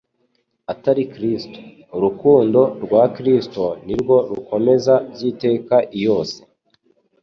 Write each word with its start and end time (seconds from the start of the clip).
atari 0.73 1.03
Kristo. 1.13 1.57
Urukundo 1.95 2.61
rwa 2.83 3.03
Kristo 3.15 3.63
ni 3.85 3.95
rwo 4.01 4.17
rukomeza 4.31 4.93
by'iteka 5.13 5.75
iyose, 5.97 6.37